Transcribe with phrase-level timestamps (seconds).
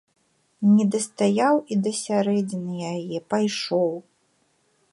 [0.77, 3.91] Не дастаяў і да сярэдзіны яе, пайшоў.